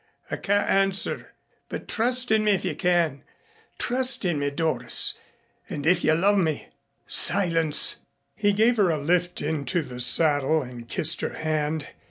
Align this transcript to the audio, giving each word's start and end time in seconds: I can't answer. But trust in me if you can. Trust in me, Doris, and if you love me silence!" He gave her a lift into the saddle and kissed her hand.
I 0.31 0.35
can't 0.37 0.67
answer. 0.67 1.31
But 1.69 1.87
trust 1.87 2.31
in 2.31 2.43
me 2.43 2.53
if 2.53 2.65
you 2.65 2.73
can. 2.75 3.23
Trust 3.77 4.25
in 4.25 4.39
me, 4.39 4.49
Doris, 4.49 5.13
and 5.69 5.85
if 5.85 6.03
you 6.03 6.15
love 6.15 6.39
me 6.39 6.69
silence!" 7.05 7.97
He 8.35 8.51
gave 8.51 8.77
her 8.77 8.89
a 8.89 8.97
lift 8.97 9.43
into 9.43 9.83
the 9.83 9.99
saddle 9.99 10.63
and 10.63 10.89
kissed 10.89 11.21
her 11.21 11.35
hand. 11.35 11.89